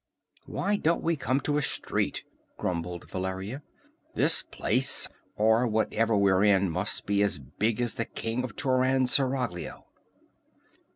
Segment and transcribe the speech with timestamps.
[0.47, 2.23] "Why don't we come to a street?"
[2.57, 3.61] grumbled Valeria.
[4.15, 9.13] "This place or whatever we're in must be as big as the king of Turan's
[9.13, 9.85] seraglio."